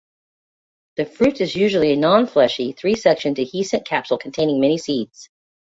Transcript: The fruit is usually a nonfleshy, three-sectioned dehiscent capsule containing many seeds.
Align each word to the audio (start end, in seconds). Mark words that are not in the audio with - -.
The 0.95 1.05
fruit 1.05 1.41
is 1.41 1.55
usually 1.55 1.93
a 1.93 1.95
nonfleshy, 1.95 2.75
three-sectioned 2.75 3.35
dehiscent 3.37 3.85
capsule 3.85 4.17
containing 4.17 4.59
many 4.59 4.79
seeds. 4.79 5.29